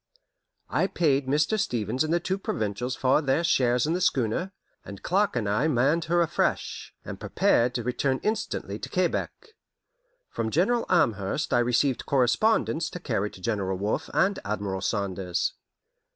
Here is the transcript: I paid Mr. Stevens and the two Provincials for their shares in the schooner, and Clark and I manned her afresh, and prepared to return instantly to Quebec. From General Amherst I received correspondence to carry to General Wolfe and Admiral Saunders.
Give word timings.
I 0.71 0.87
paid 0.87 1.27
Mr. 1.27 1.59
Stevens 1.59 2.03
and 2.03 2.11
the 2.11 2.19
two 2.19 2.39
Provincials 2.39 2.95
for 2.95 3.21
their 3.21 3.43
shares 3.43 3.85
in 3.85 3.93
the 3.93 4.01
schooner, 4.01 4.51
and 4.83 5.03
Clark 5.03 5.35
and 5.35 5.47
I 5.47 5.67
manned 5.67 6.05
her 6.05 6.23
afresh, 6.23 6.91
and 7.05 7.19
prepared 7.19 7.75
to 7.75 7.83
return 7.83 8.19
instantly 8.23 8.79
to 8.79 8.89
Quebec. 8.89 9.49
From 10.27 10.49
General 10.49 10.87
Amherst 10.89 11.53
I 11.53 11.59
received 11.59 12.07
correspondence 12.07 12.89
to 12.89 12.99
carry 12.99 13.29
to 13.29 13.41
General 13.41 13.77
Wolfe 13.77 14.09
and 14.11 14.39
Admiral 14.43 14.81
Saunders. 14.81 15.53